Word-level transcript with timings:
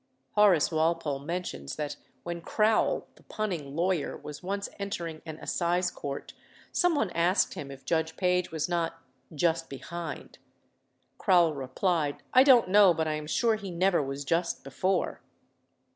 Horace 0.31 0.71
Walpole 0.71 1.19
mentions 1.19 1.75
that 1.75 1.95
when 2.23 2.41
Crowle, 2.41 3.05
the 3.17 3.21
punning 3.21 3.75
lawyer, 3.75 4.17
was 4.17 4.41
once 4.41 4.67
entering 4.79 5.21
an 5.27 5.37
assize 5.37 5.91
court, 5.91 6.33
some 6.71 6.95
one 6.95 7.11
asked 7.11 7.53
him 7.53 7.69
if 7.69 7.85
Judge 7.85 8.17
Page 8.17 8.51
was 8.51 8.67
not 8.67 9.03
"just 9.35 9.69
behind." 9.69 10.39
Crowle 11.19 11.53
replied, 11.53 12.23
"I 12.33 12.41
don't 12.41 12.67
know, 12.67 12.95
but 12.95 13.07
I 13.07 13.13
am 13.13 13.27
sure 13.27 13.57
he 13.57 13.69
never 13.69 14.01
was 14.01 14.25
just 14.25 14.63
before." 14.63 15.21